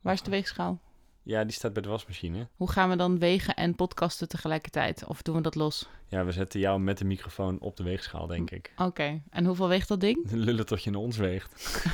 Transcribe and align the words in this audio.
Waar 0.00 0.12
is 0.14 0.22
de 0.22 0.30
weegschaal? 0.30 0.80
Ja, 1.22 1.44
die 1.44 1.52
staat 1.52 1.72
bij 1.72 1.82
de 1.82 1.88
wasmachine. 1.88 2.48
Hoe 2.56 2.70
gaan 2.70 2.88
we 2.90 2.96
dan 2.96 3.18
wegen 3.18 3.54
en 3.54 3.74
podcasten 3.74 4.28
tegelijkertijd? 4.28 5.04
Of 5.06 5.22
doen 5.22 5.34
we 5.36 5.40
dat 5.42 5.54
los? 5.54 5.88
Ja, 6.08 6.24
we 6.24 6.32
zetten 6.32 6.60
jou 6.60 6.80
met 6.80 6.98
de 6.98 7.04
microfoon 7.04 7.60
op 7.60 7.76
de 7.76 7.82
weegschaal, 7.82 8.26
denk 8.26 8.50
ik. 8.50 8.72
Oké, 8.76 9.22
en 9.30 9.44
hoeveel 9.44 9.68
weegt 9.68 9.88
dat 9.88 10.00
ding? 10.00 10.30
Lullen 10.30 10.66
tot 10.66 10.82
je 10.84 10.90
naar 10.90 11.00
ons 11.00 11.16
weegt. 11.16 11.52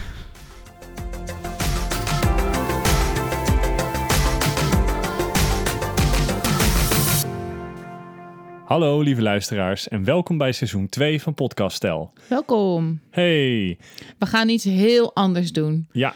Hallo 8.65 9.01
lieve 9.01 9.23
luisteraars 9.23 9.89
en 9.89 10.05
welkom 10.05 10.39
bij 10.39 10.53
seizoen 10.53 10.89
2 10.89 11.23
van 11.23 11.35
Podcast 11.35 11.77
Stel. 11.77 12.13
Welkom. 12.29 13.01
Hey, 13.11 13.79
We 14.19 14.27
gaan 14.27 14.49
iets 14.49 14.65
heel 14.65 15.15
anders 15.15 15.53
doen. 15.53 15.89
ja, 15.93 16.15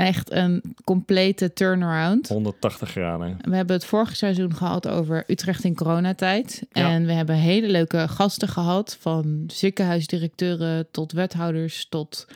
Echt 0.00 0.32
een 0.32 0.62
complete 0.84 1.52
turnaround. 1.52 2.28
180 2.28 2.90
graden. 2.90 3.36
We 3.40 3.56
hebben 3.56 3.76
het 3.76 3.84
vorige 3.84 4.16
seizoen 4.16 4.54
gehad 4.54 4.88
over 4.88 5.24
Utrecht 5.26 5.64
in 5.64 5.74
coronatijd. 5.74 6.62
Ja. 6.72 6.90
En 6.90 7.06
we 7.06 7.12
hebben 7.12 7.34
hele 7.34 7.68
leuke 7.68 8.08
gasten 8.08 8.48
gehad. 8.48 8.96
Van 9.00 9.44
ziekenhuisdirecteuren 9.46 10.90
tot 10.90 11.12
wethouders 11.12 11.86
tot 11.88 12.26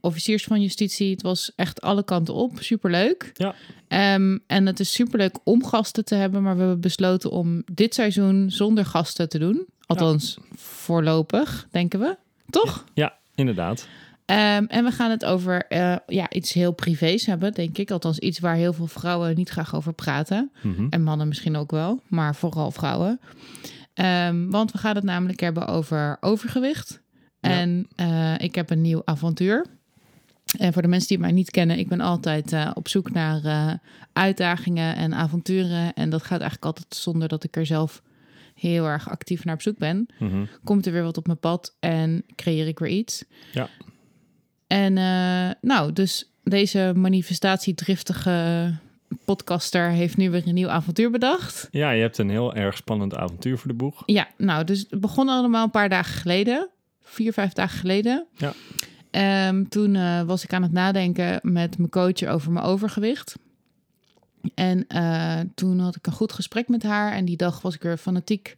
officiers 0.00 0.44
van 0.44 0.60
justitie. 0.60 1.10
Het 1.10 1.22
was 1.22 1.52
echt 1.56 1.80
alle 1.80 2.04
kanten 2.04 2.34
op. 2.34 2.52
Superleuk. 2.58 3.30
Ja. 3.34 3.54
Ehm, 3.88 4.38
en 4.46 4.66
het 4.66 4.80
is 4.80 4.92
superleuk 4.92 5.36
om 5.42 5.64
gasten 5.64 6.04
te 6.04 6.14
hebben. 6.14 6.42
Maar 6.42 6.54
we 6.54 6.60
hebben 6.60 6.80
besloten 6.80 7.30
om 7.30 7.62
dit 7.72 7.94
seizoen 7.94 8.50
zonder 8.50 8.84
gasten 8.84 9.28
te 9.28 9.38
doen. 9.38 9.66
Althans, 9.86 10.38
voorlopig, 10.56 11.66
denken 11.70 12.00
we. 12.00 12.16
Toch? 12.50 12.84
Ja, 12.94 13.14
inderdaad. 13.34 13.88
Ehm, 14.24 14.64
en 14.64 14.84
we 14.84 14.90
gaan 14.90 15.10
het 15.10 15.24
over 15.24 15.66
eh, 15.66 15.96
ja, 16.06 16.30
iets 16.30 16.52
heel 16.52 16.72
privés 16.72 17.26
hebben, 17.26 17.52
denk 17.52 17.78
ik. 17.78 17.90
Althans, 17.90 18.18
iets 18.18 18.38
waar 18.38 18.54
heel 18.54 18.72
veel 18.72 18.86
vrouwen 18.86 19.34
niet 19.34 19.48
graag 19.48 19.74
over 19.74 19.92
praten. 19.92 20.50
Mhm. 20.62 20.86
En 20.90 21.02
mannen 21.02 21.28
misschien 21.28 21.56
ook 21.56 21.70
wel, 21.70 22.00
maar 22.08 22.34
vooral 22.34 22.70
vrouwen. 22.70 23.20
Ehm, 23.94 24.50
want 24.50 24.72
we 24.72 24.78
gaan 24.78 24.94
het 24.94 25.04
namelijk 25.04 25.40
hebben 25.40 25.66
over 25.66 26.16
overgewicht. 26.20 27.02
Ja. 27.40 27.50
En 27.50 27.86
eh, 27.96 28.34
ik 28.38 28.54
heb 28.54 28.70
een 28.70 28.80
nieuw 28.80 29.02
avontuur. 29.04 29.66
En 30.58 30.72
voor 30.72 30.82
de 30.82 30.88
mensen 30.88 31.08
die 31.08 31.18
mij 31.18 31.32
niet 31.32 31.50
kennen, 31.50 31.78
ik 31.78 31.88
ben 31.88 32.00
altijd 32.00 32.52
eh, 32.52 32.70
op 32.74 32.88
zoek 32.88 33.12
naar 33.12 33.78
uitdagingen 34.12 34.96
en 34.96 35.14
avonturen. 35.14 35.94
En 35.94 36.10
dat 36.10 36.20
gaat 36.22 36.40
eigenlijk 36.40 36.64
altijd 36.64 36.94
zonder 36.94 37.28
dat 37.28 37.44
ik 37.44 37.56
er 37.56 37.66
zelf 37.66 38.02
heel 38.54 38.86
erg 38.86 39.10
actief 39.10 39.44
naar 39.44 39.54
op 39.54 39.62
zoek 39.62 39.78
ben 39.78 40.06
Mhm. 40.18 40.44
komt 40.64 40.86
er 40.86 40.92
weer 40.92 41.02
wat 41.02 41.16
op 41.16 41.26
mijn 41.26 41.38
pad 41.38 41.76
en 41.80 42.24
creëer 42.34 42.66
ik 42.66 42.78
weer 42.78 42.90
iets. 42.90 43.24
Ja. 43.52 43.68
En 44.74 44.98
eh, 44.98 45.50
nou, 45.60 45.92
dus 45.92 46.30
deze 46.42 46.92
manifestatiedriftige 46.96 48.70
podcaster 49.24 49.90
heeft 49.90 50.16
nu 50.16 50.30
weer 50.30 50.46
een 50.46 50.54
nieuw 50.54 50.68
avontuur 50.68 51.10
bedacht. 51.10 51.68
Ja, 51.70 51.90
je 51.90 52.00
hebt 52.00 52.18
een 52.18 52.30
heel 52.30 52.54
erg 52.54 52.76
spannend 52.76 53.14
avontuur 53.14 53.58
voor 53.58 53.68
de 53.68 53.76
boeg. 53.76 54.02
Ja, 54.06 54.28
nou, 54.36 54.64
dus 54.64 54.86
het 54.90 55.00
begon 55.00 55.28
allemaal 55.28 55.64
een 55.64 55.70
paar 55.70 55.88
dagen 55.88 56.14
geleden. 56.14 56.68
Vier, 57.02 57.32
vijf 57.32 57.52
dagen 57.52 57.78
geleden. 57.78 58.26
Ja. 58.36 58.52
Ehm, 59.10 59.64
toen 59.64 59.94
eh, 59.94 60.22
was 60.22 60.44
ik 60.44 60.52
aan 60.52 60.62
het 60.62 60.72
nadenken 60.72 61.38
met 61.42 61.78
mijn 61.78 61.90
coach 61.90 62.22
over 62.22 62.52
mijn 62.52 62.66
overgewicht. 62.66 63.36
En 64.54 64.86
eh, 64.86 65.40
toen 65.54 65.78
had 65.78 65.96
ik 65.96 66.06
een 66.06 66.12
goed 66.12 66.32
gesprek 66.32 66.68
met 66.68 66.82
haar. 66.82 67.12
En 67.12 67.24
die 67.24 67.36
dag 67.36 67.62
was 67.62 67.74
ik 67.74 67.82
weer 67.82 67.96
fanatiek 67.96 68.54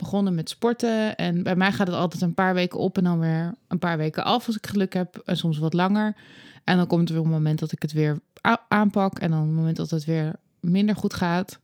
begonnen 0.00 0.34
met 0.34 0.48
sporten. 0.48 1.16
En 1.16 1.42
bij 1.42 1.56
mij 1.56 1.72
gaat 1.72 1.86
het 1.86 1.96
altijd 1.96 2.22
een 2.22 2.34
paar 2.34 2.54
weken 2.54 2.78
op 2.78 2.96
en 2.96 3.04
dan 3.04 3.20
weer 3.20 3.54
een 3.68 3.78
paar 3.78 3.98
weken 3.98 4.24
af 4.24 4.46
als 4.46 4.56
ik 4.56 4.66
geluk 4.66 4.92
heb. 4.92 5.22
En 5.24 5.36
soms 5.36 5.58
wat 5.58 5.72
langer. 5.72 6.16
En 6.64 6.76
dan 6.76 6.86
komt 6.86 7.08
er 7.08 7.14
weer 7.14 7.24
een 7.24 7.30
moment 7.30 7.58
dat 7.58 7.72
ik 7.72 7.82
het 7.82 7.92
weer 7.92 8.20
aanpak. 8.68 9.18
En 9.18 9.30
dan 9.30 9.40
een 9.40 9.54
moment 9.54 9.76
dat 9.76 9.90
het 9.90 10.04
weer 10.04 10.32
minder 10.60 10.96
goed 10.96 11.14
gaat. 11.14 11.60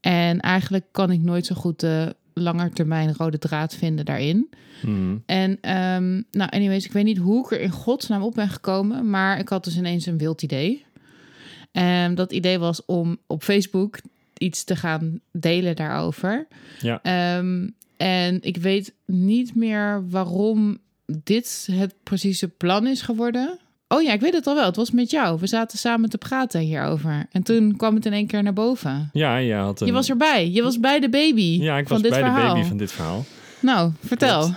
En 0.00 0.40
eigenlijk 0.40 0.84
kan 0.90 1.10
ik 1.10 1.20
nooit 1.20 1.46
zo 1.46 1.54
goed 1.54 1.80
de 1.80 2.16
langetermijn 2.34 3.14
rode 3.16 3.38
draad 3.38 3.74
vinden 3.74 4.04
daarin. 4.04 4.48
Mhm. 4.82 5.16
En 5.26 5.58
ehm, 5.60 6.22
nou, 6.30 6.50
anyways, 6.50 6.84
ik 6.84 6.92
weet 6.92 7.04
niet 7.04 7.18
hoe 7.18 7.44
ik 7.44 7.50
er 7.50 7.60
in 7.60 7.70
godsnaam 7.70 8.22
op 8.22 8.34
ben 8.34 8.48
gekomen, 8.48 9.10
maar 9.10 9.38
ik 9.38 9.48
had 9.48 9.64
dus 9.64 9.76
ineens 9.76 10.06
een 10.06 10.18
wild 10.18 10.42
idee. 10.42 10.86
En 11.72 12.14
dat 12.14 12.32
idee 12.32 12.58
was 12.58 12.84
om 12.84 13.18
op 13.26 13.42
Facebook 13.42 13.98
iets 14.38 14.64
te 14.64 14.76
gaan 14.76 15.20
delen 15.32 15.76
daarover. 15.76 16.46
Ja. 16.80 17.00
Ehm, 17.02 17.68
en 17.96 18.38
ik 18.40 18.56
weet 18.56 18.92
niet 19.06 19.54
meer 19.54 20.08
waarom 20.08 20.78
dit 21.22 21.68
het 21.72 21.94
precieze 22.02 22.48
plan 22.48 22.86
is 22.86 23.02
geworden. 23.02 23.58
Oh 23.88 24.02
ja, 24.02 24.12
ik 24.12 24.20
weet 24.20 24.32
het 24.32 24.46
al 24.46 24.54
wel. 24.54 24.64
Het 24.64 24.76
was 24.76 24.90
met 24.90 25.10
jou. 25.10 25.38
We 25.40 25.46
zaten 25.46 25.78
samen 25.78 26.08
te 26.10 26.18
praten 26.18 26.60
hierover. 26.60 27.26
En 27.32 27.42
toen 27.42 27.76
kwam 27.76 27.94
het 27.94 28.06
in 28.06 28.12
één 28.12 28.26
keer 28.26 28.42
naar 28.42 28.52
boven. 28.52 29.10
Ja, 29.12 29.36
je 29.36 29.54
had 29.54 29.80
een... 29.80 29.86
Je 29.86 29.92
was 29.92 30.08
erbij. 30.10 30.50
Je 30.50 30.62
was 30.62 30.80
bij 30.80 31.00
de 31.00 31.08
baby 31.08 31.58
Ja, 31.60 31.78
ik 31.78 31.88
was 31.88 32.00
bij 32.00 32.10
verhaal. 32.10 32.48
de 32.48 32.54
baby 32.54 32.68
van 32.68 32.76
dit 32.76 32.92
verhaal. 32.92 33.24
Nou, 33.60 33.92
vertel. 34.04 34.40
Klopt. 34.40 34.56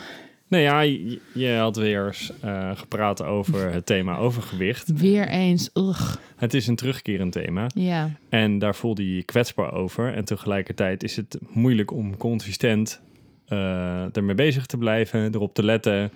Nee, 0.52 0.62
ja, 0.62 0.80
je, 0.82 1.20
je 1.34 1.56
had 1.56 1.76
weer 1.76 2.06
eens 2.06 2.32
eh, 2.42 2.72
gepraat 2.76 3.24
over 3.24 3.74
het 3.74 3.86
thema 3.86 4.18
overgewicht. 4.18 4.92
Weer 4.94 5.28
eens. 5.28 5.70
Ugh. 5.74 6.16
Het 6.36 6.54
is 6.54 6.68
een 6.68 6.76
terugkerend 6.76 7.32
thema. 7.32 7.70
Ja. 7.74 8.12
En 8.30 8.60
daar 8.60 8.76
voelde 8.76 9.08
je 9.10 9.16
je 9.16 9.24
kwetsbaar 9.24 9.74
over. 9.74 10.14
En 10.14 10.26
tegelijkertijd 10.26 11.04
is 11.04 11.16
het 11.16 11.38
moeilijk 11.50 11.92
om 11.92 12.18
consistent 12.18 13.02
eh, 13.46 14.16
ermee 14.16 14.36
bezig 14.36 14.66
te 14.66 14.78
blijven, 14.78 15.34
erop 15.34 15.54
te 15.54 15.64
letten. 15.64 16.12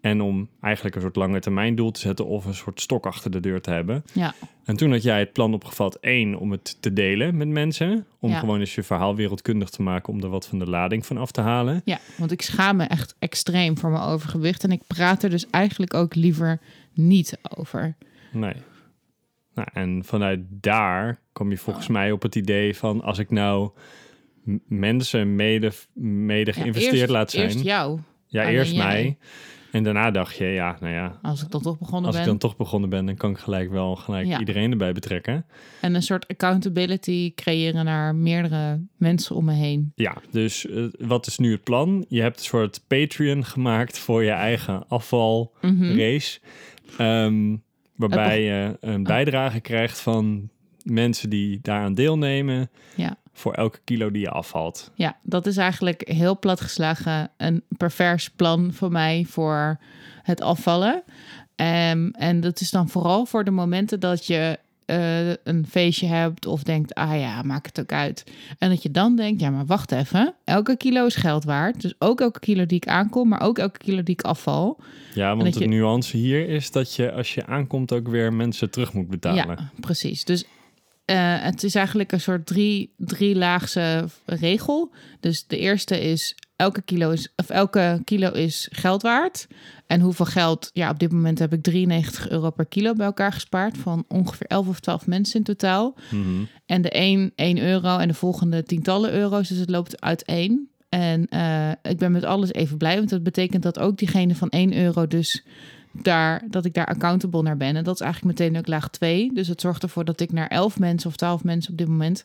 En 0.00 0.20
om 0.20 0.48
eigenlijk 0.60 0.94
een 0.96 1.00
soort 1.02 1.16
lange 1.16 1.40
termijn 1.40 1.74
doel 1.74 1.90
te 1.90 2.00
zetten 2.00 2.26
of 2.26 2.44
een 2.44 2.54
soort 2.54 2.80
stok 2.80 3.06
achter 3.06 3.30
de 3.30 3.40
deur 3.40 3.60
te 3.60 3.70
hebben. 3.70 4.04
Ja. 4.12 4.34
En 4.64 4.76
toen 4.76 4.90
had 4.90 5.02
jij 5.02 5.18
het 5.18 5.32
plan 5.32 5.54
opgevat, 5.54 5.94
één, 5.94 6.34
om 6.34 6.50
het 6.50 6.76
te 6.82 6.92
delen 6.92 7.36
met 7.36 7.48
mensen. 7.48 8.06
Om 8.20 8.30
Ja. 8.30 8.38
gewoon 8.38 8.60
eens 8.60 8.74
je 8.74 8.82
verhaal 8.82 9.16
wereldkundig 9.16 9.70
te 9.70 9.82
maken, 9.82 10.12
om 10.12 10.22
er 10.22 10.28
wat 10.28 10.46
van 10.46 10.58
de 10.58 10.66
lading 10.70 11.06
van 11.06 11.16
af 11.16 11.30
te 11.30 11.40
halen. 11.40 11.82
Ja, 11.84 11.98
want 12.18 12.30
ik 12.32 12.42
schaam 12.42 12.76
me 12.76 12.84
echt 12.84 13.14
extreem 13.18 13.78
voor 13.78 13.90
mijn 13.90 14.02
overgewicht. 14.02 14.64
En 14.64 14.72
ik 14.72 14.82
praat 14.86 15.22
er 15.22 15.30
dus 15.30 15.50
eigenlijk 15.50 15.94
ook 15.94 16.14
liever 16.14 16.60
niet 16.94 17.38
over. 17.56 17.96
Nee. 18.32 18.54
Nou, 19.54 19.68
en 19.72 20.02
vanuit 20.04 20.40
daar 20.50 21.20
kom 21.32 21.50
je 21.50 21.56
volgens 21.56 21.86
mij 21.88 22.12
op 22.12 22.22
het 22.22 22.34
idee 22.34 22.76
van 22.76 23.02
als 23.02 23.18
ik 23.18 23.30
nou 23.30 23.70
mensen 24.68 25.34
mede, 25.34 25.72
mede 25.94 26.50
Ja, 26.54 26.60
geïnvesteerd 26.60 26.94
eerst- 26.96 27.10
laat 27.10 27.30
zijn. 27.30 27.44
Eerst 27.44 27.62
jou, 27.64 27.98
ja, 28.26 28.42
alleen 28.42 28.54
eerst 28.54 28.72
jij. 28.72 29.18
En 29.72 29.82
daarna 29.82 30.10
dacht 30.10 30.36
je, 30.36 30.44
ja, 30.44 30.76
nou 30.80 30.92
ja, 30.94 31.18
als 31.22 31.42
ik 31.42 31.50
dan 31.50 31.62
toch 31.62 31.78
begonnen 31.78 32.06
als 32.06 32.14
ik 32.14 32.20
ben. 32.20 32.30
dan 32.30 32.38
toch 32.38 32.56
begonnen 32.56 32.90
ben, 32.90 33.06
dan 33.06 33.14
kan 33.16 33.30
ik 33.30 33.38
gelijk 33.38 33.70
wel 33.70 33.96
gelijk 33.96 34.26
Ja. 34.26 34.38
iedereen 34.38 34.70
erbij 34.70 34.92
betrekken. 34.92 35.44
En 35.80 35.94
een 35.94 36.02
soort 36.02 36.28
accountability 36.28 37.34
creëren 37.34 37.84
naar 37.84 38.14
meerdere 38.14 38.80
mensen 38.96 39.36
om 39.36 39.44
me 39.44 39.52
heen. 39.52 39.92
Ja, 39.94 40.16
dus 40.30 40.66
eh, 40.66 40.84
wat 40.98 41.26
is 41.26 41.38
nu 41.38 41.52
het 41.52 41.64
plan? 41.64 42.04
Je 42.08 42.20
hebt 42.20 42.38
een 42.38 42.44
soort 42.44 42.84
Patreon 42.86 43.44
gemaakt 43.44 43.98
voor 43.98 44.24
je 44.24 44.30
eigen 44.30 44.88
afvalrace. 44.88 46.38
Mhm. 46.40 47.00
Ehm, 47.02 47.56
waarbij 47.96 48.42
je 48.42 48.76
een 48.80 49.02
bijdrage 49.02 49.60
krijgt 49.60 50.00
van 50.00 50.48
mensen 50.84 51.30
die 51.30 51.58
daaraan 51.62 51.94
deelnemen. 51.94 52.70
Ja. 52.94 53.16
Voor 53.32 53.52
elke 53.54 53.78
kilo 53.84 54.10
die 54.10 54.20
je 54.22 54.30
afvalt. 54.30 54.90
Ja, 54.94 55.16
dat 55.22 55.46
is 55.46 55.56
eigenlijk 55.56 56.08
heel 56.08 56.38
platgeslagen 56.38 57.30
een 57.36 57.62
pervers 57.76 58.30
plan 58.30 58.72
voor 58.72 58.92
mij 58.92 59.24
voor 59.28 59.78
het 60.22 60.40
afvallen. 60.40 61.02
Ehm, 61.56 62.08
en 62.12 62.40
dat 62.40 62.60
is 62.60 62.70
dan 62.70 62.88
vooral 62.88 63.26
voor 63.26 63.44
de 63.44 63.50
momenten 63.50 64.00
dat 64.00 64.26
je 64.26 64.58
eh, 64.84 65.28
een 65.28 65.66
feestje 65.68 66.06
hebt 66.06 66.46
of 66.46 66.62
denkt, 66.62 66.94
ah 66.94 67.20
ja, 67.20 67.42
maak 67.42 67.66
het 67.66 67.80
ook 67.80 67.92
uit. 67.92 68.24
En 68.58 68.68
dat 68.68 68.82
je 68.82 68.90
dan 68.90 69.16
denkt, 69.16 69.40
ja, 69.40 69.50
maar 69.50 69.66
wacht 69.66 69.92
even, 69.92 70.34
elke 70.44 70.76
kilo 70.76 71.06
is 71.06 71.14
geld 71.14 71.44
waard. 71.44 71.80
Dus 71.80 71.94
ook 71.98 72.20
elke 72.20 72.40
kilo 72.40 72.66
die 72.66 72.76
ik 72.76 72.86
aankom, 72.88 73.28
maar 73.28 73.40
ook 73.40 73.58
elke 73.58 73.78
kilo 73.78 74.02
die 74.02 74.14
ik 74.14 74.22
afval. 74.22 74.78
Ja, 75.14 75.36
want 75.36 75.54
de 75.54 75.60
je- 75.60 75.66
nuance 75.66 76.16
hier 76.16 76.48
is 76.48 76.70
dat 76.70 76.94
je 76.94 77.12
als 77.12 77.34
je 77.34 77.46
aankomt 77.46 77.92
ook 77.92 78.08
weer 78.08 78.32
mensen 78.32 78.70
terug 78.70 78.92
moet 78.92 79.08
betalen. 79.08 79.46
Ja, 79.58 79.70
precies. 79.80 80.24
Dus 80.24 80.44
eh, 81.10 81.42
het 81.42 81.62
is 81.62 81.74
eigenlijk 81.74 82.12
een 82.12 82.20
soort 82.20 82.46
drie, 82.46 82.94
drie 82.96 83.36
laagse 83.36 84.04
regel. 84.24 84.92
Dus 85.20 85.46
de 85.46 85.58
eerste 85.58 86.00
is 86.00 86.34
elke 86.56 86.82
kilo 86.82 87.10
is, 87.10 87.32
of 87.36 87.48
elke 87.48 88.00
kilo 88.04 88.30
is 88.30 88.68
geld 88.70 89.02
waard. 89.02 89.46
En 89.86 90.00
hoeveel 90.00 90.26
geld? 90.26 90.70
Ja, 90.72 90.90
op 90.90 90.98
dit 90.98 91.12
moment 91.12 91.38
heb 91.38 91.52
ik 91.52 91.62
93 91.62 92.28
euro 92.28 92.50
per 92.50 92.66
kilo 92.66 92.94
bij 92.94 93.06
elkaar 93.06 93.32
gespaard. 93.32 93.78
Van 93.78 94.04
ongeveer 94.08 94.46
11 94.46 94.68
of 94.68 94.80
12 94.80 95.06
mensen 95.06 95.38
in 95.38 95.44
totaal. 95.44 95.94
Mhm. 96.10 96.44
En 96.66 96.82
de 96.82 96.90
een 96.92 97.32
1 97.34 97.58
euro 97.58 97.98
en 97.98 98.08
de 98.08 98.14
volgende 98.14 98.62
tientallen 98.62 99.12
euro's. 99.12 99.48
Dus 99.48 99.58
het 99.58 99.70
loopt 99.70 100.00
uiteen. 100.00 100.68
En 100.88 101.28
eh, 101.28 101.70
ik 101.82 101.98
ben 101.98 102.12
met 102.12 102.24
alles 102.24 102.52
even 102.52 102.76
blij. 102.76 102.96
Want 102.96 103.10
dat 103.10 103.22
betekent 103.22 103.62
dat 103.62 103.78
ook 103.78 103.98
diegene 103.98 104.34
van 104.34 104.48
1 104.48 104.76
euro 104.76 105.06
dus 105.06 105.44
daar, 105.92 106.42
dat 106.48 106.64
ik 106.64 106.74
daar 106.74 106.86
accountable 106.86 107.42
naar 107.42 107.56
ben. 107.56 107.76
En 107.76 107.84
dat 107.84 107.94
is 107.94 108.00
eigenlijk 108.00 108.38
meteen 108.38 108.58
ook 108.58 108.66
laag 108.66 108.88
2. 108.88 109.32
Dus 109.34 109.48
het 109.48 109.60
zorgt 109.60 109.82
ervoor 109.82 110.04
dat 110.04 110.20
ik 110.20 110.32
naar 110.32 110.48
11 110.48 110.78
mensen 110.78 111.10
of 111.10 111.16
12 111.16 111.44
mensen 111.44 111.70
op 111.72 111.78
dit 111.78 111.88
moment... 111.88 112.24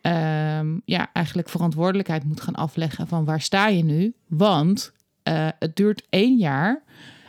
ehm, 0.00 0.78
ja, 0.84 1.10
eigenlijk 1.12 1.48
verantwoordelijkheid 1.48 2.24
moet 2.24 2.40
gaan 2.40 2.54
afleggen 2.54 3.08
van 3.08 3.24
waar 3.24 3.40
sta 3.40 3.68
je 3.68 3.84
nu? 3.84 4.14
Want 4.26 4.92
eh, 5.22 5.48
het 5.58 5.76
duurt 5.76 6.06
één 6.10 6.36
jaar. 6.36 6.82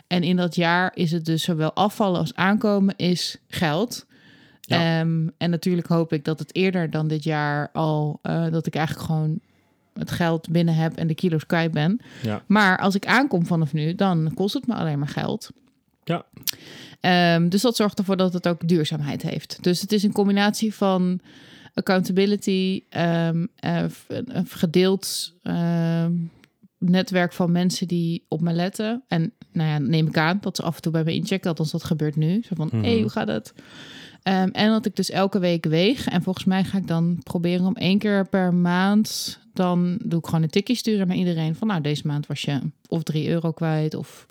En 0.06 0.22
in 0.22 0.36
dat 0.36 0.54
jaar 0.54 0.90
is 0.94 1.12
het 1.12 1.24
dus 1.24 1.42
zowel 1.42 1.72
afvallen 1.72 2.20
als 2.20 2.34
aankomen 2.34 2.96
is 2.96 3.36
geld. 3.48 4.06
Ja. 4.60 5.00
Ehm, 5.00 5.28
en 5.38 5.50
natuurlijk 5.50 5.86
hoop 5.86 6.12
ik 6.12 6.24
dat 6.24 6.38
het 6.38 6.54
eerder 6.54 6.90
dan 6.90 7.08
dit 7.08 7.24
jaar 7.24 7.70
al... 7.72 8.18
eh, 8.22 8.50
dat 8.50 8.66
ik 8.66 8.74
eigenlijk 8.74 9.06
gewoon 9.06 9.40
het 9.98 10.10
geld 10.10 10.50
binnen 10.50 10.74
heb 10.74 10.96
en 10.96 11.06
de 11.06 11.14
kilo's 11.14 11.46
kwijt 11.46 11.72
ben. 11.72 12.00
Ja. 12.22 12.42
Maar 12.46 12.78
als 12.78 12.94
ik 12.94 13.06
aankom 13.06 13.46
vanaf 13.46 13.72
nu, 13.72 13.94
dan 13.94 14.32
kost 14.34 14.54
het 14.54 14.66
me 14.66 14.74
alleen 14.74 14.98
maar 14.98 15.08
geld. 15.08 15.50
Ja. 16.04 16.24
Ehm, 17.00 17.48
dus 17.48 17.62
dat 17.62 17.76
zorgt 17.76 17.98
ervoor 17.98 18.16
dat 18.16 18.32
het 18.32 18.48
ook 18.48 18.68
duurzaamheid 18.68 19.22
heeft. 19.22 19.58
Dus 19.60 19.80
het 19.80 19.92
is 19.92 20.02
een 20.02 20.12
combinatie 20.12 20.74
van 20.74 21.20
accountability, 21.74 22.82
ehm, 22.88 23.46
eh, 23.56 23.84
een 24.08 24.46
gedeeld 24.46 25.34
ehm, 25.42 26.12
netwerk 26.78 27.32
van 27.32 27.52
mensen 27.52 27.88
die 27.88 28.24
op 28.28 28.40
me 28.40 28.52
letten. 28.52 29.02
En 29.08 29.32
nou 29.52 29.68
ja, 29.68 29.78
neem 29.78 30.06
ik 30.06 30.16
aan 30.16 30.38
dat 30.40 30.56
ze 30.56 30.62
af 30.62 30.76
en 30.76 30.82
toe 30.82 30.92
bij 30.92 31.04
me 31.04 31.14
inchecken. 31.14 31.48
Althans, 31.50 31.70
dat 31.70 31.84
gebeurt 31.84 32.16
nu. 32.16 32.42
Zo 32.48 32.54
van, 32.54 32.68
hé, 32.70 32.76
Mhm. 32.76 32.86
hey, 32.86 33.00
hoe 33.00 33.10
gaat 33.10 33.28
het? 33.28 33.52
En 34.52 34.70
dat 34.70 34.86
ik 34.86 34.96
dus 34.96 35.10
elke 35.10 35.38
week 35.38 35.64
weeg. 35.64 36.06
En 36.06 36.22
volgens 36.22 36.44
mij 36.44 36.64
ga 36.64 36.78
ik 36.78 36.86
dan 36.86 37.20
proberen 37.22 37.66
om 37.66 37.74
één 37.76 37.98
keer 37.98 38.28
per 38.28 38.54
maand... 38.54 39.38
dan 39.58 39.98
doe 40.04 40.18
ik 40.18 40.24
gewoon 40.24 40.42
een 40.42 40.50
tikje 40.50 40.74
sturen 40.74 41.06
naar 41.06 41.16
iedereen. 41.16 41.54
Van 41.54 41.68
nou, 41.68 41.80
deze 41.80 42.06
maand 42.06 42.26
was 42.26 42.42
je 42.42 42.60
of 42.88 43.02
3 43.02 43.28
euro 43.28 43.50
kwijt 43.50 43.94
of 43.94 44.26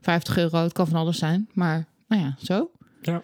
50 0.00 0.36
euro. 0.38 0.62
Het 0.62 0.72
kan 0.72 0.86
van 0.86 1.00
alles 1.00 1.18
zijn. 1.18 1.48
Maar 1.52 1.86
nou 2.08 2.22
ja, 2.22 2.36
zo. 2.38 2.70
Ja. 3.02 3.22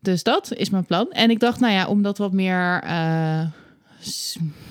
Dus 0.00 0.22
dat 0.22 0.52
is 0.52 0.70
mijn 0.70 0.84
plan. 0.84 1.12
En 1.12 1.30
ik 1.30 1.40
dacht, 1.40 1.60
nou 1.60 1.72
ja, 1.72 1.86
om 1.86 2.02
dat 2.02 2.18
wat 2.18 2.32
meer... 2.32 2.80
eh, 2.82 3.46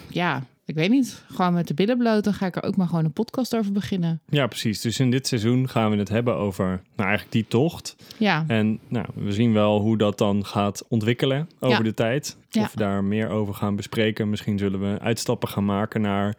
ja, 0.09 0.44
ik 0.65 0.75
weet 0.75 0.89
niet. 0.89 1.23
Gewoon 1.33 1.53
met 1.53 1.67
de 1.67 1.73
billen 1.73 1.97
bloot. 1.97 2.23
Dan 2.23 2.33
ga 2.33 2.45
ik 2.45 2.56
er 2.56 2.63
ook 2.63 2.75
maar 2.75 2.88
gewoon 2.88 3.06
een 3.06 3.12
podcast 3.13 3.56
over 3.56 3.71
beginnen. 3.71 4.19
Ja, 4.29 4.47
precies. 4.47 4.81
Dus 4.81 5.00
in 5.00 5.12
dit 5.12 5.27
seizoen 5.27 5.69
gaan 5.69 5.91
we 5.91 5.97
het 5.97 6.09
hebben 6.09 6.35
over 6.35 6.65
nou, 6.67 6.81
eigenlijk 7.09 7.31
die 7.31 7.45
tocht. 7.47 7.95
Ja, 8.17 8.44
En 8.47 8.79
nou, 8.88 9.06
we 9.13 9.31
zien 9.31 9.53
wel 9.53 9.79
hoe 9.79 9.97
dat 9.97 10.17
dan 10.17 10.45
gaat 10.45 10.83
ontwikkelen 10.88 11.50
over 11.59 11.77
Ja. 11.77 11.83
de 11.83 11.94
tijd. 11.94 12.38
Ja. 12.50 12.62
Of 12.62 12.71
we 12.71 12.77
daar 12.77 13.03
meer 13.03 13.29
over 13.29 13.53
gaan 13.53 13.75
bespreken. 13.75 14.29
Misschien 14.29 14.57
zullen 14.57 14.79
we 14.79 15.00
uitstappen 15.00 15.47
gaan 15.50 15.65
maken 15.65 16.01
naar 16.01 16.35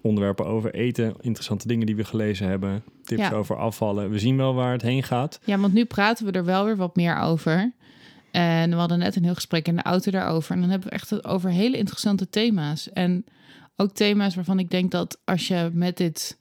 onderwerpen 0.00 0.46
over 0.46 0.74
eten. 0.74 1.14
Interessante 1.20 1.66
dingen 1.68 1.86
die 1.86 1.96
we 1.96 2.04
gelezen 2.04 2.48
hebben. 2.48 2.82
Tips 3.04 3.20
Ja. 3.20 3.30
over 3.32 3.56
afvallen. 3.56 4.10
We 4.10 4.18
zien 4.18 4.36
wel 4.36 4.54
waar 4.54 4.72
het 4.72 4.82
heen 4.82 5.02
gaat. 5.02 5.40
Ja, 5.44 5.58
want 5.58 5.72
nu 5.72 5.84
praten 5.84 6.26
we 6.26 6.32
er 6.32 6.44
wel 6.44 6.64
weer 6.64 6.76
wat 6.76 6.96
meer 6.96 7.18
over. 7.18 7.72
En 8.30 8.70
we 8.70 8.76
hadden 8.76 8.98
net 8.98 9.16
een 9.16 9.24
heel 9.24 9.34
gesprek 9.34 9.66
in 9.68 9.76
de 9.76 9.82
auto 9.82 10.10
daarover. 10.10 10.54
En 10.54 10.60
dan 10.60 10.70
hebben 10.70 10.88
we 10.88 10.94
echt 10.94 11.10
het 11.10 11.24
over 11.24 11.50
hele 11.50 11.76
interessante 11.76 12.28
thema's. 12.30 12.92
En 12.92 13.24
ook 13.76 13.92
thema's 13.92 14.34
waarvan 14.34 14.58
ik 14.58 14.70
denk 14.70 14.90
dat 14.90 15.20
als 15.24 15.48
je 15.48 15.70
met 15.72 15.96
dit, 15.96 16.38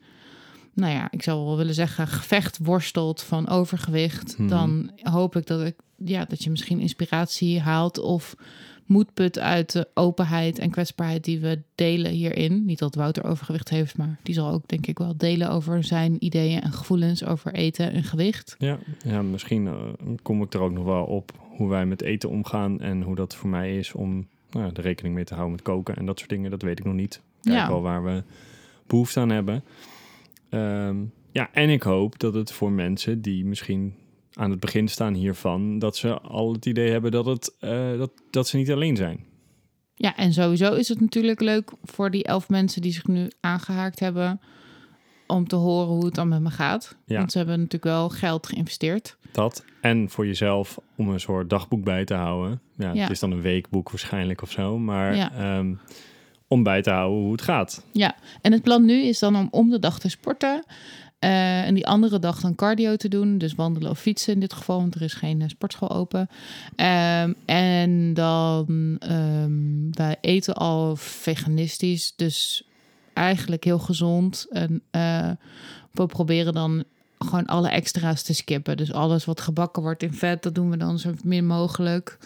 nou 0.74 0.94
ja, 0.94 1.08
ik 1.12 1.24
zou 1.24 1.46
wel 1.46 1.58
willen 1.58 1.74
zeggen, 1.74 2.08
gevecht 2.08 2.58
worstelt 2.64 3.22
van 3.22 3.48
overgewicht, 3.48 4.38
Mhm. 4.38 4.48
dan 4.48 4.92
hoop 5.02 5.36
ik 5.36 5.48
dat, 5.48 5.62
ik 5.66 5.76
ja, 6.06 6.26
dat 6.26 6.44
je 6.44 6.50
misschien 6.50 6.80
inspiratie 6.80 7.60
haalt 7.60 7.98
of 8.00 8.36
moed 8.86 9.14
put 9.14 9.40
uit 9.40 9.72
de 9.72 9.88
openheid 9.94 10.60
en 10.60 10.70
kwetsbaarheid 10.70 11.24
die 11.24 11.40
we 11.40 11.62
delen 11.76 12.12
hierin. 12.12 12.66
Niet 12.66 12.80
dat 12.80 12.96
Wouter 12.96 13.24
overgewicht 13.24 13.70
heeft, 13.70 13.98
maar 13.98 14.20
die 14.24 14.34
zal 14.34 14.52
ook 14.52 14.68
denk 14.68 14.88
ik 14.88 14.98
wel 14.98 15.18
delen 15.18 15.50
over 15.50 15.84
zijn 15.84 16.16
ideeën 16.26 16.62
en 16.62 16.72
gevoelens 16.72 17.26
over 17.26 17.54
eten 17.54 17.92
en 17.92 18.04
gewicht. 18.04 18.56
Ja, 18.58 18.78
ja 19.06 19.22
misschien 19.22 19.68
eh, 19.68 19.74
kom 20.22 20.42
ik 20.42 20.54
er 20.54 20.60
ook 20.62 20.72
nog 20.72 20.84
wel 20.84 21.04
op 21.04 21.32
hoe 21.58 21.70
wij 21.70 21.86
met 21.86 22.02
eten 22.02 22.30
omgaan. 22.30 22.80
En 22.80 23.02
hoe 23.02 23.16
dat 23.16 23.36
voor 23.36 23.50
mij 23.50 23.78
is 23.78 23.94
om 23.94 24.28
nou, 24.52 24.66
ja, 24.66 24.72
er 24.74 24.82
rekening 24.82 25.16
mee 25.16 25.24
te 25.24 25.34
houden 25.34 25.56
met 25.56 25.66
koken 25.66 25.96
en 25.96 26.06
dat 26.06 26.18
soort 26.18 26.30
dingen. 26.30 26.52
Dat 26.52 26.62
weet 26.62 26.80
ik 26.80 26.86
nog 26.86 26.94
niet. 26.94 27.22
Kijk 27.42 27.56
Ja. 27.56 27.68
wel 27.68 27.82
waar 27.82 28.04
we 28.04 28.24
behoefte 28.88 29.20
aan 29.20 29.30
hebben. 29.30 29.64
Ehm, 30.50 30.98
ja, 31.32 31.50
en 31.54 31.70
ik 31.70 31.84
hoop 31.84 32.20
dat 32.20 32.34
het 32.34 32.52
voor 32.52 32.72
mensen 32.72 33.22
die 33.22 33.46
misschien 33.46 33.94
aan 34.34 34.52
het 34.52 34.60
begin 34.60 34.88
staan 34.88 35.14
hiervan, 35.14 35.80
dat 35.80 35.98
ze 35.98 36.20
al 36.20 36.54
het 36.54 36.66
idee 36.66 36.92
hebben 36.92 37.12
dat, 37.12 37.26
het, 37.26 37.56
eh, 37.60 37.98
dat, 37.98 38.12
dat 38.30 38.48
ze 38.48 38.58
niet 38.58 38.72
alleen 38.72 38.96
zijn. 38.96 39.26
Ja, 39.96 40.16
en 40.18 40.34
sowieso 40.34 40.74
is 40.74 40.88
het 40.88 41.00
natuurlijk 41.00 41.40
leuk 41.40 41.72
voor 41.84 42.12
die 42.12 42.24
elf 42.24 42.50
mensen 42.50 42.82
die 42.82 42.92
zich 42.92 43.08
nu 43.08 43.28
aangehaakt 43.40 44.00
hebben. 44.00 44.40
Om 45.32 45.48
te 45.48 45.56
horen 45.56 45.88
hoe 45.88 46.06
het 46.06 46.16
dan 46.16 46.28
met 46.28 46.42
me 46.42 46.50
gaat. 46.50 46.96
Ja. 47.06 47.18
Want 47.18 47.32
ze 47.32 47.38
hebben 47.38 47.56
natuurlijk 47.56 47.84
wel 47.84 48.10
geld 48.10 48.48
geïnvesteerd. 48.48 49.18
Dat. 49.32 49.66
En 49.82 50.10
voor 50.10 50.26
jezelf 50.28 50.80
om 50.96 51.10
een 51.10 51.20
soort 51.20 51.50
dagboek 51.50 51.84
bij 51.84 52.06
te 52.06 52.14
houden. 52.14 52.62
Ja, 52.78 52.92
Ja. 52.94 53.02
Het 53.02 53.12
is 53.12 53.20
dan 53.20 53.32
een 53.32 53.42
weekboek 53.42 53.90
waarschijnlijk 53.90 54.42
of 54.42 54.52
zo. 54.52 54.78
Maar 54.80 55.16
Ja. 55.16 55.32
ehm, 55.34 55.74
om 56.48 56.64
bij 56.64 56.82
te 56.82 56.90
houden 56.92 57.22
hoe 57.22 57.32
het 57.32 57.42
gaat. 57.42 57.86
Ja, 57.92 58.16
en 58.42 58.52
het 58.52 58.62
plan 58.62 58.86
nu 58.86 59.02
is 59.04 59.20
dan 59.20 59.36
om 59.36 59.48
om 59.52 59.70
de 59.70 59.80
dag 59.80 60.00
te 60.00 60.10
sporten. 60.10 60.64
eh, 61.20 61.66
en 61.68 61.74
die 61.74 61.88
andere 61.88 62.20
dag 62.20 62.40
dan 62.42 62.56
cardio 62.56 62.96
te 62.96 63.08
doen. 63.08 63.38
Dus 63.38 63.56
wandelen 63.56 63.92
of 63.92 64.00
fietsen 64.00 64.34
in 64.34 64.40
dit 64.40 64.54
geval, 64.54 64.78
want 64.80 64.96
er 64.96 65.02
is 65.02 65.14
geen 65.14 65.42
eh, 65.42 65.48
sportschool 65.48 65.90
open. 65.92 66.30
Ehm, 66.76 67.34
en 67.46 68.14
dan, 68.14 68.96
ehm, 69.00 69.90
wij 69.92 70.18
eten 70.22 70.54
al 70.56 70.96
veganistisch. 70.96 72.14
Dus 72.16 72.64
eigenlijk 73.22 73.64
heel 73.64 73.80
gezond. 73.80 74.48
En 74.50 74.82
eh, 74.92 75.32
we 75.92 76.06
proberen 76.06 76.54
dan 76.54 76.84
gewoon 77.20 77.46
alle 77.46 77.70
extra's 77.70 78.24
te 78.24 78.34
skippen. 78.34 78.78
Dus 78.78 78.94
alles 78.94 79.26
wat 79.26 79.42
gebakken 79.42 79.82
wordt 79.82 80.04
in 80.04 80.14
vet, 80.14 80.44
dat 80.44 80.56
doen 80.56 80.70
we 80.70 80.78
dan 80.78 81.00
zo 81.00 81.14
min 81.24 81.46
mogelijk. 81.48 82.18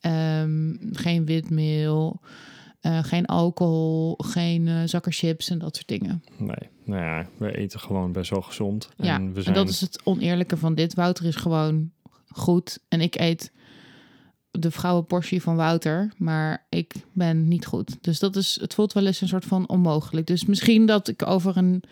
Ehm, 0.00 0.74
geen 0.92 1.24
witmeel. 1.24 2.20
Eh, 2.80 3.04
geen 3.04 3.26
alcohol, 3.26 4.14
geen 4.18 4.68
eh, 4.68 4.80
zakken 4.84 5.12
chips 5.12 5.50
en 5.50 5.58
dat 5.58 5.76
soort 5.76 5.88
dingen. 5.88 6.24
Nee, 6.36 6.68
nou 6.84 7.02
ja, 7.02 7.26
we 7.36 7.56
eten 7.56 7.80
gewoon 7.80 8.12
best 8.12 8.30
wel 8.30 8.42
gezond. 8.42 8.88
ja, 8.96 9.14
en 9.14 9.30
we 9.30 9.36
en 9.36 9.42
zijn... 9.42 9.54
dat 9.54 9.68
is 9.68 9.80
het 9.80 10.00
oneerlijke 10.04 10.56
van 10.56 10.74
dit. 10.74 10.94
Wouter 10.94 11.24
is 11.24 11.36
gewoon 11.36 11.90
goed 12.28 12.78
en 12.88 13.00
ik 13.00 13.18
eet 13.18 13.52
de 14.58 14.70
vrouwenportie 14.70 15.42
van 15.42 15.56
Wouter, 15.56 16.12
maar 16.16 16.66
ik 16.68 16.94
ben 17.12 17.48
niet 17.48 17.66
goed. 17.66 17.96
Dus 18.00 18.18
dat 18.18 18.36
is, 18.36 18.58
het 18.60 18.74
voelt 18.74 18.92
wel 18.92 19.06
eens 19.06 19.20
een 19.20 19.28
soort 19.28 19.44
van 19.44 19.68
onmogelijk. 19.68 20.26
Dus 20.26 20.44
misschien 20.44 20.86
dat 20.86 21.08
ik 21.08 21.26
over 21.26 21.56
een 21.56 21.82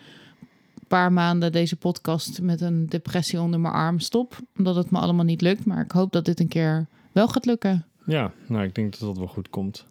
paar 0.87 1.11
maanden 1.11 1.51
deze 1.51 1.75
podcast 1.75 2.41
met 2.41 2.61
een 2.61 2.85
depressie 2.89 3.41
onder 3.41 3.59
mijn 3.59 3.73
arm 3.73 3.99
stop, 3.99 4.37
omdat 4.57 4.75
het 4.75 4.91
me 4.91 4.99
allemaal 4.99 5.25
niet 5.25 5.41
lukt. 5.41 5.65
Maar 5.65 5.83
ik 5.83 5.91
hoop 5.91 6.11
dat 6.11 6.25
dit 6.25 6.39
een 6.39 6.47
keer 6.47 6.87
wel 7.11 7.27
gaat 7.27 7.45
lukken. 7.45 7.85
Ja, 8.05 8.31
nou, 8.47 8.63
ik 8.63 8.75
denk 8.75 8.91
dat 8.91 8.99
dat 8.99 9.17
wel 9.17 9.27
goed 9.27 9.49
komt. 9.49 9.85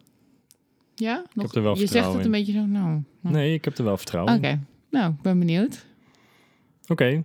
Ja, 0.95 1.23
Nog- 1.33 1.45
heb 1.45 1.55
er 1.55 1.63
wel 1.63 1.77
je 1.77 1.87
zegt 1.87 2.13
het 2.13 2.25
een 2.25 2.31
beetje 2.31 2.51
zo, 2.53 2.65
nou. 2.65 3.01
nou. 3.19 3.35
Nee, 3.35 3.53
ik 3.53 3.65
heb 3.65 3.77
er 3.77 3.83
wel 3.83 3.97
vertrouwen 3.97 4.35
Oké, 4.35 4.59
nou, 4.89 5.13
ik 5.13 5.21
ben 5.21 5.39
benieuwd. 5.39 5.85
Oké. 6.87 7.23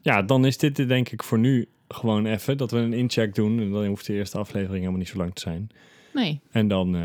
Ja, 0.00 0.22
dan 0.22 0.44
is 0.44 0.58
dit 0.58 0.76
denk 0.76 1.08
ik 1.08 1.22
voor 1.22 1.38
nu 1.38 1.68
gewoon 1.94 2.26
even 2.26 2.56
dat 2.56 2.70
we 2.70 2.78
een 2.78 2.92
incheck 2.92 3.34
doen. 3.34 3.60
En 3.60 3.70
dan 3.70 3.86
hoeft 3.86 4.06
de 4.06 4.12
eerste 4.12 4.38
aflevering 4.38 4.78
helemaal 4.78 4.98
niet 4.98 5.08
zo 5.08 5.16
lang 5.18 5.34
te 5.34 5.40
zijn. 5.40 5.70
Nee, 6.12 6.40
En 6.50 6.68
dan, 6.68 6.94
eh, 6.94 7.00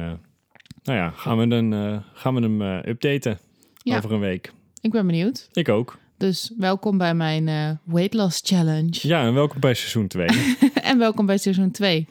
nou 0.84 0.98
ja, 0.98 1.10
gaan 1.10 1.38
we, 1.38 1.48
dan, 1.48 1.74
eh, 1.74 1.98
gaan 2.14 2.36
we 2.36 2.42
hem 2.42 2.62
eh, 2.62 2.90
updaten 2.90 3.40
Ja. 3.84 3.98
over 3.98 4.12
een 4.12 4.20
week. 4.20 4.52
ik 4.82 4.92
ben 4.92 5.06
benieuwd. 5.06 5.50
Ik 5.54 5.70
ook. 5.70 5.98
Dus 6.18 6.52
welkom 6.58 6.98
bij 6.98 7.14
mijn 7.16 7.46
weight 7.84 8.14
loss 8.14 8.42
challenge. 8.46 9.08
Ja, 9.08 9.24
en 9.26 9.34
welkom 9.34 9.60
bij 9.60 9.74
seizoen 9.74 10.08
2. 10.08 10.28
en 10.82 10.98
welkom 10.98 11.26
bij 11.26 11.38
seizoen 11.38 11.72
2. 11.72 12.08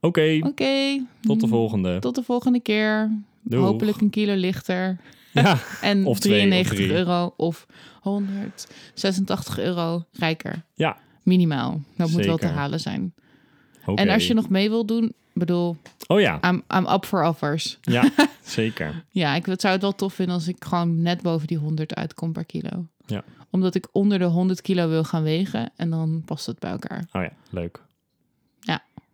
Oké, 0.00 0.38
Oké. 0.42 1.04
tot 1.20 1.40
de 1.40 1.48
volgende. 1.48 1.98
Tot 1.98 2.14
de 2.14 2.22
volgende 2.22 2.60
keer. 2.60 3.10
Doeg. 3.42 3.64
Hopelijk 3.64 4.00
een 4.00 4.10
kilo 4.10 4.34
lichter. 4.34 4.96
Ja, 5.32 5.58
En 5.80 6.04
Of 6.06 6.18
twee, 6.18 6.32
of 6.42 6.46
93 6.48 6.74
drie. 6.76 6.90
euro 6.92 7.34
of 7.36 7.66
186 8.00 9.58
euro 9.58 10.04
rijker. 10.12 10.62
ja. 10.74 10.96
Minimaal. 11.24 11.80
Dat 11.96 12.10
moet 12.10 12.24
wel 12.24 12.36
te 12.36 12.46
halen 12.46 12.80
zijn. 12.80 13.14
En 13.94 14.08
als 14.08 14.26
je 14.26 14.34
nog 14.34 14.48
mee 14.48 14.68
wil 14.68 14.86
doen, 14.86 15.12
bedoel, 15.32 15.76
Oh 16.06 16.20
ja, 16.20 16.40
I'm, 16.42 16.62
I'm 16.76 16.86
up 16.86 17.04
for 17.04 17.24
offers. 17.24 17.78
ja, 17.80 18.10
zeker. 18.42 19.04
Ja, 19.10 19.34
ik 19.34 19.44
zou 19.44 19.72
het 19.72 19.82
wel 19.82 19.94
tof 19.94 20.14
vinden 20.14 20.34
als 20.34 20.48
ik 20.48 20.64
gewoon 20.64 21.02
net 21.02 21.22
boven 21.22 21.46
die 21.46 21.58
100 21.58 21.94
uitkom 21.94 22.32
per 22.32 22.44
kilo. 22.44 22.86
Ja. 23.06 23.24
Omdat 23.50 23.74
ik 23.74 23.88
onder 23.92 24.18
de 24.18 24.24
100 24.24 24.60
kilo 24.60 24.88
wil 24.88 25.04
gaan 25.04 25.22
wegen 25.22 25.72
en 25.76 25.90
dan 25.90 26.22
past 26.24 26.46
het 26.46 26.58
bij 26.58 26.70
elkaar. 26.70 27.08
Oh 27.12 27.22
ja, 27.22 27.32
leuk. 27.50 27.82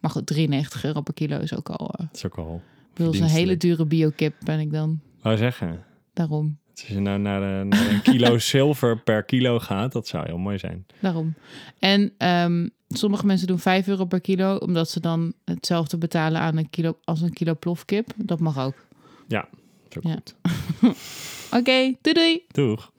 Maar 0.00 0.10
goed, 0.10 0.26
93 0.26 0.84
euro 0.84 1.00
per 1.00 1.14
kilo 1.14 1.38
is 1.38 1.56
ook 1.56 1.68
al... 1.68 1.94
Dat 1.96 2.08
is 2.12 2.26
ook 2.26 2.38
al 2.38 2.62
ik 2.90 2.96
bedoel, 2.96 3.14
zo'n 3.14 3.26
hele 3.26 3.56
dure 3.56 3.86
biokip 3.86 4.34
ben 4.44 4.60
ik 4.60 4.72
dan. 4.72 5.00
Wou 5.22 5.36
zeggen, 5.36 5.84
Daarom, 6.12 6.58
als 6.80 6.88
je 6.90 7.00
nou 7.00 7.18
naar, 7.18 7.66
naar 7.66 7.86
een 7.90 8.02
kilo 8.02 8.38
zilver 8.52 8.98
per 8.98 9.22
kilo 9.22 9.58
gaat, 9.58 9.92
dat 9.92 10.08
zou 10.08 10.26
heel 10.26 10.38
mooi 10.38 10.58
zijn. 10.58 10.86
daarom. 10.98 11.34
En 11.78 12.12
ehm, 12.18 12.68
sommige 12.88 13.26
mensen 13.26 13.46
doen 13.46 13.58
5 13.58 13.86
euro 13.86 14.04
per 14.04 14.20
kilo, 14.20 14.56
omdat 14.56 14.90
ze 14.90 15.00
dan 15.00 15.32
hetzelfde 15.44 15.98
betalen 15.98 16.40
aan 16.40 16.56
een 16.56 16.70
kilo 16.70 16.98
als 17.04 17.20
een 17.20 17.32
kilo 17.32 17.54
plofkip. 17.54 18.12
Dat 18.16 18.40
mag 18.40 18.58
ook. 18.58 18.74
Ja. 19.28 19.48
goed. 20.02 20.34
Oké, 21.58 21.94
doei 22.00 22.14
doei! 22.14 22.42
Doeg. 22.52 22.90